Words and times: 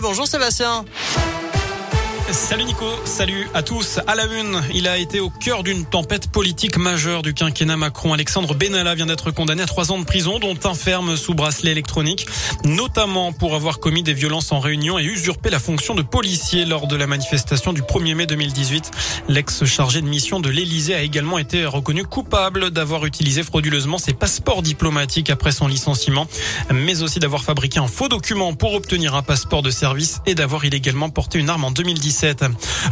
Bonjour 0.00 0.26
Sébastien. 0.26 0.84
Salut 2.32 2.64
Nico, 2.64 2.86
salut 3.04 3.46
à 3.52 3.62
tous. 3.62 4.00
À 4.06 4.14
la 4.14 4.24
une, 4.24 4.62
il 4.72 4.88
a 4.88 4.96
été 4.96 5.20
au 5.20 5.28
cœur 5.28 5.62
d'une 5.62 5.84
tempête 5.84 6.30
politique 6.30 6.78
majeure 6.78 7.20
du 7.20 7.34
quinquennat 7.34 7.76
Macron. 7.76 8.14
Alexandre 8.14 8.54
Benalla 8.54 8.94
vient 8.94 9.04
d'être 9.04 9.30
condamné 9.32 9.62
à 9.62 9.66
trois 9.66 9.92
ans 9.92 9.98
de 9.98 10.04
prison, 10.04 10.38
dont 10.38 10.56
un 10.64 10.72
ferme 10.72 11.16
sous 11.18 11.34
bracelet 11.34 11.72
électronique, 11.72 12.26
notamment 12.64 13.34
pour 13.34 13.54
avoir 13.54 13.80
commis 13.80 14.02
des 14.02 14.14
violences 14.14 14.50
en 14.50 14.60
réunion 14.60 14.98
et 14.98 15.04
usurpé 15.04 15.50
la 15.50 15.58
fonction 15.58 15.94
de 15.94 16.00
policier 16.00 16.64
lors 16.64 16.86
de 16.86 16.96
la 16.96 17.06
manifestation 17.06 17.74
du 17.74 17.82
1er 17.82 18.14
mai 18.14 18.24
2018. 18.24 18.90
L'ex-chargé 19.28 20.00
de 20.00 20.06
mission 20.06 20.40
de 20.40 20.48
l'Elysée 20.48 20.94
a 20.94 21.02
également 21.02 21.36
été 21.36 21.66
reconnu 21.66 22.04
coupable 22.04 22.70
d'avoir 22.70 23.04
utilisé 23.04 23.42
frauduleusement 23.42 23.98
ses 23.98 24.14
passeports 24.14 24.62
diplomatiques 24.62 25.28
après 25.28 25.52
son 25.52 25.66
licenciement, 25.66 26.26
mais 26.72 27.02
aussi 27.02 27.18
d'avoir 27.18 27.44
fabriqué 27.44 27.78
un 27.78 27.88
faux 27.88 28.08
document 28.08 28.54
pour 28.54 28.72
obtenir 28.72 29.14
un 29.14 29.22
passeport 29.22 29.60
de 29.60 29.70
service 29.70 30.22
et 30.24 30.34
d'avoir 30.34 30.64
illégalement 30.64 31.10
porté 31.10 31.38
une 31.38 31.50
arme 31.50 31.64
en 31.64 31.70
2017. 31.70 32.21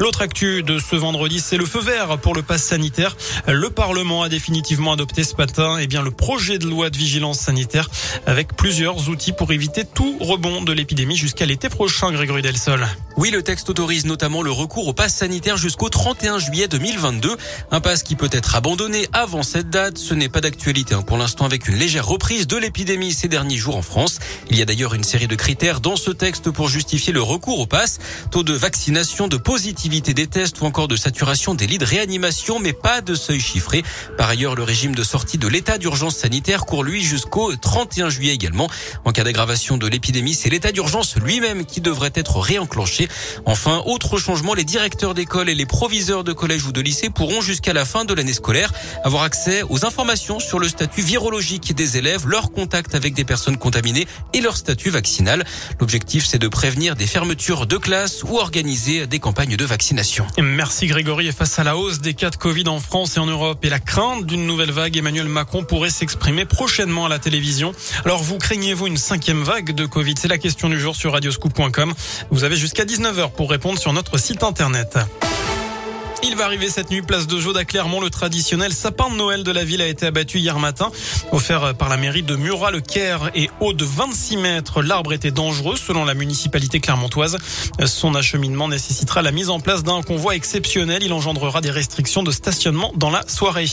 L'autre 0.01 0.23
actu 0.23 0.63
de 0.63 0.79
ce 0.79 0.97
vendredi, 0.97 1.41
c'est 1.41 1.57
le 1.57 1.67
feu 1.67 1.81
vert 1.81 2.19
pour 2.19 2.35
le 2.35 2.43
pass 2.43 2.63
sanitaire. 2.63 3.17
Le 3.47 3.71
Parlement 3.71 4.23
a 4.23 4.29
définitivement 4.29 4.93
adopté 4.93 5.23
ce 5.23 5.37
matin 5.37 5.79
eh 5.81 5.87
bien, 5.87 6.03
le 6.03 6.11
projet 6.11 6.59
de 6.59 6.67
loi 6.67 6.91
de 6.91 6.97
vigilance 6.97 7.39
sanitaire 7.39 7.89
avec 8.27 8.57
plusieurs 8.57 9.09
outils 9.09 9.33
pour 9.33 9.53
éviter 9.53 9.85
tout 9.85 10.17
rebond 10.21 10.63
de 10.63 10.73
l'épidémie 10.73 11.17
jusqu'à 11.17 11.47
l'été 11.47 11.69
prochain, 11.69 12.11
Grégory 12.11 12.43
Delsol. 12.43 12.87
Oui, 13.17 13.31
le 13.31 13.43
texte 13.43 13.69
autorise 13.69 14.07
notamment 14.07 14.43
le 14.43 14.51
recours 14.51 14.89
au 14.89 14.93
pass 14.93 15.15
sanitaire 15.15 15.57
jusqu'au 15.57 15.89
31 15.89 16.39
juillet 16.39 16.69
2022. 16.69 17.37
Un 17.71 17.81
pass 17.81 18.03
qui 18.03 18.17
peut 18.17 18.31
être 18.33 18.57
abandonné 18.57 19.07
avant 19.13 19.43
cette 19.43 19.71
date. 19.71 19.99
Ce 19.99 20.15
n'est 20.15 20.29
pas 20.29 20.41
d'actualité 20.41 20.95
hein, 20.95 21.03
pour 21.03 21.19
l'instant 21.19 21.45
avec 21.45 21.69
une 21.69 21.77
légère 21.77 22.07
reprise 22.07 22.47
de 22.47 22.57
l'épidémie 22.57 23.13
ces 23.13 23.29
derniers 23.29 23.59
jours 23.59 23.77
en 23.77 23.83
France. 23.83 24.19
Il 24.51 24.57
y 24.57 24.63
a 24.63 24.65
d'ailleurs 24.65 24.95
une 24.95 25.05
série 25.05 25.29
de 25.29 25.35
critères 25.35 25.81
dans 25.81 25.97
ce 25.97 26.11
texte 26.11 26.51
pour 26.51 26.69
justifier 26.69 27.13
le 27.13 27.23
recours 27.23 27.61
au 27.61 27.67
pass. 27.67 27.99
Taux 28.31 28.43
de 28.43 28.55
vaccination 28.55 29.20
de 29.29 29.37
positivité 29.37 30.15
des 30.15 30.27
tests 30.27 30.61
ou 30.61 30.65
encore 30.65 30.89
de 30.89 30.97
saturation 30.97 31.55
des 31.55 31.67
lits 31.67 31.79
de 31.79 31.85
réanimation, 31.85 32.59
mais 32.59 32.73
pas 32.73 33.01
de 33.01 33.15
seuil 33.15 33.41
chiffré. 33.41 33.83
Par 34.17 34.29
ailleurs, 34.29 34.55
le 34.55 34.63
régime 34.63 34.95
de 34.95 35.03
sortie 35.03 35.39
de 35.39 35.49
l'état 35.49 35.79
d'urgence 35.79 36.17
sanitaire 36.17 36.65
court 36.65 36.85
lui 36.85 37.03
jusqu'au 37.03 37.55
31 37.55 38.09
juillet 38.09 38.35
également. 38.35 38.69
En 39.05 39.13
cas 39.13 39.25
d'aggravation 39.25 39.77
de 39.77 39.87
l'épidémie, 39.87 40.35
c'est 40.35 40.49
l'état 40.49 40.73
d'urgence 40.73 41.17
lui-même 41.17 41.65
qui 41.65 41.81
devrait 41.81 42.13
être 42.15 42.39
réenclenché. 42.39 43.09
Enfin, 43.47 43.83
autre 43.87 44.19
changement, 44.19 44.55
les 44.55 44.65
directeurs 44.65 45.15
d'école 45.15 45.49
et 45.49 45.55
les 45.55 45.67
proviseurs 45.67 46.25
de 46.25 46.33
collège 46.33 46.67
ou 46.67 46.73
de 46.73 46.81
lycée 46.81 47.11
pourront 47.11 47.41
jusqu'à 47.41 47.73
la 47.73 47.85
fin 47.85 48.05
de 48.05 48.15
l'année 48.15 48.33
scolaire 48.33 48.73
avoir 49.05 49.25
accès 49.25 49.63
aux 49.69 49.85
informations 49.85 50.41
sur 50.41 50.59
le 50.59 50.69
statut 50.69 51.03
virologique 51.03 51.75
des 51.75 51.97
élèves, 51.97 52.27
leur 52.27 52.53
contact 52.53 52.95
avec 52.95 53.15
des 53.15 53.25
personnes 53.25 53.57
contaminées 53.57 54.07
et 54.33 54.41
leur 54.41 54.57
statut 54.57 54.91
vaccinal. 54.91 55.45
L'objectif, 55.81 56.27
c'est 56.27 56.39
de 56.39 56.49
prévenir 56.49 56.97
des 56.97 57.07
fermetures 57.07 57.67
de 57.67 57.77
classes 57.77 58.23
ou 58.23 58.39
organiser 58.39 59.07
des 59.11 59.19
campagnes 59.19 59.57
de 59.57 59.65
vaccination. 59.65 60.27
Merci 60.41 60.87
Grégory. 60.87 61.31
Face 61.33 61.59
à 61.59 61.65
la 61.65 61.77
hausse 61.77 62.01
des 62.01 62.15
cas 62.15 62.31
de 62.31 62.37
Covid 62.37 62.69
en 62.69 62.81
France 62.81 63.17
et 63.17 63.21
en 63.21 63.27
Europe 63.27 63.63
et 63.65 63.69
la 63.69 63.81
crainte 63.81 64.25
d'une 64.25 64.47
nouvelle 64.47 64.71
vague, 64.71 64.97
Emmanuel 64.97 65.29
Macron 65.29 65.65
pourrait 65.65 65.91
s'exprimer 65.91 66.47
prochainement 66.47 67.07
à 67.07 67.09
la 67.09 67.19
télévision. 67.19 67.75
Alors 68.05 68.23
vous 68.23 68.39
craignez-vous 68.39 68.87
une 68.87 68.97
cinquième 68.97 69.43
vague 69.43 69.73
de 69.75 69.85
Covid? 69.85 70.15
C'est 70.17 70.29
la 70.29 70.39
question 70.39 70.69
du 70.69 70.79
jour 70.79 70.97
sur 70.97 71.13
radioscoop.com. 71.13 71.93
Vous 72.31 72.45
avez 72.45 72.57
jusqu'à 72.57 72.85
19h 72.85 73.33
pour 73.33 73.51
répondre 73.51 73.79
sur 73.79 73.93
notre 73.93 74.17
site 74.17 74.45
internet. 74.45 74.97
Il 76.23 76.37
va 76.37 76.45
arriver 76.45 76.69
cette 76.69 76.91
nuit, 76.91 77.01
place 77.01 77.27
de 77.27 77.41
Jaude 77.41 77.57
à 77.57 77.65
Clermont. 77.65 78.01
Le 78.01 78.11
traditionnel 78.11 78.75
sapin 78.75 79.09
de 79.09 79.15
Noël 79.15 79.43
de 79.43 79.51
la 79.51 79.65
ville 79.65 79.81
a 79.81 79.87
été 79.87 80.05
abattu 80.05 80.39
hier 80.39 80.59
matin. 80.59 80.91
Offert 81.33 81.75
par 81.75 81.89
la 81.89 81.97
mairie 81.97 82.23
de 82.23 82.37
Murat-le-Caire 82.37 83.31
et 83.35 83.49
haut 83.61 83.73
de 83.73 83.85
26 83.87 84.37
mètres, 84.37 84.83
l'arbre 84.83 85.15
était 85.15 85.31
dangereux 85.31 85.77
selon 85.77 86.05
la 86.05 86.13
municipalité 86.13 86.79
clermontoise. 86.79 87.39
Son 87.87 88.15
acheminement 88.15 88.69
nécessitera 88.69 89.23
la 89.23 89.33
mise 89.33 89.49
en 89.49 89.61
place 89.61 89.83
d'un 89.83 90.03
convoi 90.03 90.35
exceptionnel. 90.35 91.03
Il 91.03 91.13
engendrera 91.15 91.63
des 91.63 91.71
restrictions 91.71 92.23
de 92.23 92.33
stationnement 92.33 92.93
dans 92.97 93.11
la 93.11 93.27
soirée. 93.27 93.67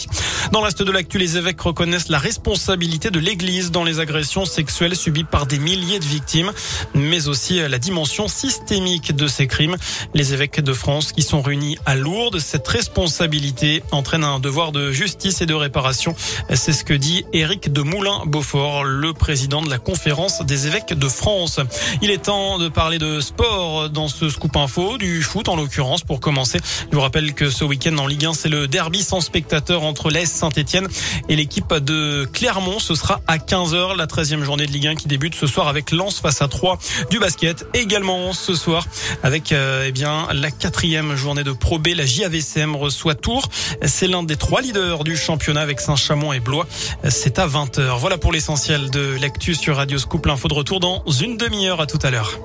Dans 0.54 0.60
le 0.60 0.66
reste 0.66 0.84
de 0.84 0.92
l'actu, 0.92 1.18
les 1.18 1.38
évêques 1.38 1.60
reconnaissent 1.60 2.10
la 2.10 2.20
responsabilité 2.20 3.12
de 3.12 3.20
l'église 3.20 3.72
dans 3.72 3.84
les 3.84 4.00
agressions 4.00 4.46
sexuelles 4.46 4.96
subies 4.96 5.26
par 5.26 5.48
des 5.48 5.60
milliers 5.60 6.00
de 6.00 6.06
victimes, 6.06 6.54
mais 6.96 7.28
aussi 7.28 7.60
la 7.60 7.78
dimension 7.78 8.30
systémique 8.30 9.14
de 9.14 9.28
ces 9.28 9.48
crimes. 9.48 9.76
Les 10.14 10.34
évêques 10.34 10.62
de 10.62 10.74
France 10.74 11.12
qui 11.12 11.24
sont 11.24 11.42
réunis 11.42 11.78
à 11.86 11.96
Lourdes 11.96 12.37
cette 12.40 12.68
responsabilité 12.68 13.84
entraîne 13.92 14.24
un 14.24 14.40
devoir 14.40 14.72
de 14.72 14.92
justice 14.92 15.42
et 15.42 15.46
de 15.46 15.54
réparation. 15.54 16.16
C'est 16.54 16.74
ce 16.74 16.84
que 16.84 16.94
dit 16.94 17.26
Éric 17.34 17.72
de 17.72 17.82
Moulin-Beaufort, 17.82 18.84
le 18.84 19.14
président 19.14 19.62
de 19.62 19.70
la 19.70 19.78
conférence 19.78 20.42
des 20.42 20.68
évêques 20.68 20.94
de 20.94 21.08
France. 21.08 21.60
Il 22.02 22.12
est 22.12 22.24
temps 22.26 22.58
de 22.58 22.70
parler 22.70 22.98
de 22.98 23.22
sport 23.22 23.90
dans 23.90 24.08
ce 24.08 24.30
scoop 24.30 24.56
info, 24.56 24.98
du 24.98 25.22
foot 25.22 25.50
en 25.50 25.56
l'occurrence 25.56 26.04
pour 26.04 26.20
commencer. 26.20 26.60
Je 26.92 26.96
vous 26.96 27.02
rappelle 27.02 27.34
que 27.34 27.50
ce 27.50 27.64
week-end 27.64 27.98
en 27.98 28.08
Ligue 28.08 28.26
1, 28.26 28.34
c'est 28.34 28.50
le 28.50 28.68
derby 28.68 29.04
sans 29.04 29.22
spectateurs 29.22 29.84
entre 29.84 30.10
l'Est 30.10 30.34
Saint-Etienne 30.34 30.88
et 31.30 31.36
l'équipe 31.36 31.74
de 31.74 32.28
Clermont. 32.32 32.80
Ce 32.80 32.96
sera 32.96 33.22
à 33.28 33.38
15h, 33.38 33.96
la 33.96 34.06
13e 34.06 34.44
journée 34.44 34.66
de 34.66 34.72
Ligue 34.72 34.88
1 34.88 34.96
qui 34.96 35.08
débute 35.08 35.36
ce 35.36 35.48
soir 35.48 35.68
avec 35.68 35.92
Lens 35.92 36.20
face 36.20 36.42
à 36.42 36.48
3 36.48 36.78
du 37.10 37.20
basket. 37.20 37.66
Également 37.74 38.34
ce 38.34 38.56
soir 38.56 38.86
avec 39.24 39.52
euh, 39.52 39.86
eh 39.88 39.92
bien 39.92 40.28
la 40.34 40.52
quatrième 40.52 41.16
journée 41.16 41.44
de 41.44 41.52
Pro 41.52 41.80
B, 41.80 41.90
la 41.96 42.06
JA 42.06 42.27
AVCM 42.28 42.76
reçoit 42.76 43.16
Tours. 43.16 43.50
C'est 43.86 44.08
l'un 44.08 44.24
des 44.24 44.36
trois 44.36 44.62
leaders 44.62 45.04
du 45.04 45.18
championnat 45.18 45.62
avec 45.62 45.80
Saint-Chamond 45.80 46.34
et 46.34 46.40
Blois. 46.40 46.68
C'est 47.10 47.40
à 47.40 47.48
20h. 47.48 47.98
Voilà 47.98 48.18
pour 48.18 48.32
l'essentiel 48.32 48.90
de 48.90 49.18
l'actu 49.20 49.56
sur 49.56 49.78
Radio 49.78 49.98
Scoop. 49.98 50.26
L'info 50.26 50.48
de 50.48 50.54
retour 50.54 50.80
dans 50.80 51.04
une 51.08 51.38
demi-heure. 51.38 51.82
À 51.82 51.88
tout 51.88 52.00
à 52.04 52.12
l'heure. 52.12 52.40